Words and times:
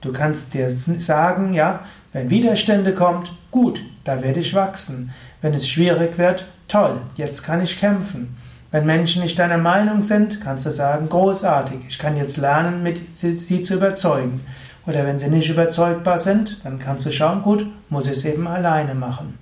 Du 0.00 0.12
kannst 0.12 0.52
dir 0.52 0.68
sagen, 0.68 1.54
ja, 1.54 1.84
wenn 2.12 2.28
Widerstände 2.28 2.92
kommt, 2.92 3.30
gut, 3.52 3.80
da 4.02 4.20
werde 4.24 4.40
ich 4.40 4.52
wachsen. 4.52 5.12
Wenn 5.42 5.54
es 5.54 5.68
schwierig 5.68 6.18
wird, 6.18 6.48
toll, 6.66 7.02
jetzt 7.14 7.44
kann 7.44 7.62
ich 7.62 7.78
kämpfen. 7.78 8.34
Wenn 8.70 8.84
Menschen 8.84 9.22
nicht 9.22 9.38
deiner 9.38 9.58
Meinung 9.58 10.02
sind, 10.02 10.40
kannst 10.40 10.66
du 10.66 10.70
sagen, 10.70 11.08
großartig, 11.08 11.78
ich 11.88 11.98
kann 11.98 12.16
jetzt 12.16 12.36
lernen, 12.36 12.82
mit 12.82 13.00
sie 13.16 13.62
zu 13.62 13.74
überzeugen. 13.74 14.40
Oder 14.86 15.04
wenn 15.04 15.18
sie 15.18 15.28
nicht 15.28 15.50
überzeugbar 15.50 16.18
sind, 16.18 16.64
dann 16.64 16.78
kannst 16.78 17.06
du 17.06 17.12
schauen, 17.12 17.42
gut, 17.42 17.66
muss 17.88 18.06
ich 18.06 18.12
es 18.12 18.24
eben 18.24 18.46
alleine 18.46 18.94
machen. 18.94 19.38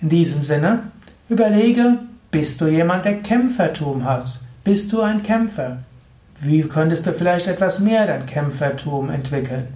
In 0.00 0.08
diesem 0.08 0.42
Sinne, 0.42 0.84
überlege, 1.28 1.98
bist 2.30 2.60
du 2.60 2.66
jemand, 2.66 3.04
der 3.04 3.22
Kämpfertum 3.22 4.04
hat? 4.04 4.26
Bist 4.62 4.92
du 4.92 5.00
ein 5.02 5.22
Kämpfer? 5.22 5.78
Wie 6.40 6.62
könntest 6.62 7.06
du 7.06 7.12
vielleicht 7.12 7.46
etwas 7.46 7.80
mehr 7.80 8.06
dein 8.06 8.26
Kämpfertum 8.26 9.08
entwickeln? 9.10 9.68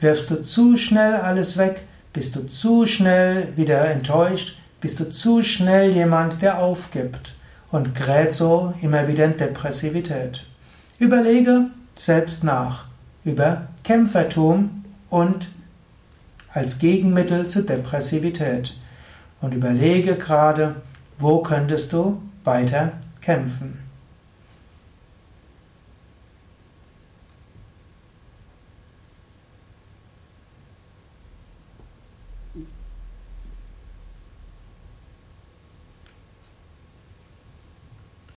Wirfst 0.00 0.30
du 0.30 0.42
zu 0.42 0.76
schnell 0.76 1.14
alles 1.14 1.56
weg? 1.56 1.82
Bist 2.12 2.36
du 2.36 2.46
zu 2.46 2.86
schnell 2.86 3.48
wieder 3.56 3.84
enttäuscht? 3.86 4.58
Bist 4.80 5.00
du 5.00 5.10
zu 5.10 5.42
schnell 5.42 5.92
jemand, 5.92 6.42
der 6.42 6.58
aufgibt? 6.58 7.34
Und 7.72 7.94
gerät 7.94 8.32
so 8.32 8.74
immer 8.82 9.08
wieder 9.08 9.24
in 9.24 9.36
Depressivität. 9.36 10.44
Überlege 10.98 11.70
selbst 11.96 12.44
nach 12.44 12.84
über 13.24 13.68
Kämpfertum 13.82 14.84
und 15.10 15.48
als 16.52 16.78
Gegenmittel 16.78 17.46
zu 17.46 17.62
Depressivität 17.62 18.74
und 19.40 19.54
überlege 19.54 20.16
gerade, 20.16 20.76
wo 21.18 21.42
könntest 21.42 21.92
du 21.92 22.20
weiter 22.44 22.92
kämpfen. 23.20 23.78